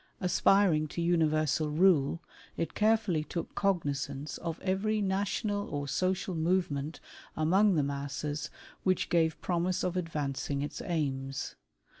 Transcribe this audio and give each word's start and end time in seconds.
Aspiring 0.19 0.87
to 0.87 0.99
universal 0.99 1.69
rule, 1.69 2.23
it 2.57 2.73
carefully 2.73 3.23
took 3.23 3.53
cognizance 3.53 4.39
of 4.39 4.59
every 4.61 4.99
national 4.99 5.69
or 5.69 5.87
social 5.87 6.33
movement 6.33 6.99
among 7.37 7.75
the 7.75 7.83
masses, 7.83 8.49
which 8.81 9.09
gave 9.09 9.39
promise 9.41 9.83
of 9.83 9.95
advancing 9.95 10.63
its 10.63 10.81
aims. 10.81 11.53